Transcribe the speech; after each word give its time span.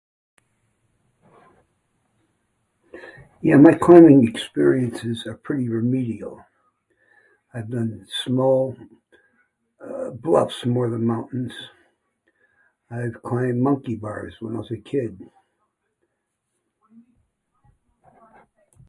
Yeah, 3.43 3.57
my 3.57 3.73
climbing 3.75 4.27
experiences 4.27 5.25
are 5.27 5.35
pretty 5.37 5.67
remedial. 5.69 6.43
I've 7.53 7.69
done 7.69 8.07
small 8.23 8.77
bluffs 10.15 10.65
more 10.65 10.89
than 10.89 11.05
mountains. 11.05 11.53
I've 12.89 13.21
climbed 13.21 13.61
monkey 13.61 13.95
bars 13.95 14.33
when 14.39 14.55
I 14.55 14.59
was 14.59 14.71
a 14.71 14.77
kid. 14.77 15.21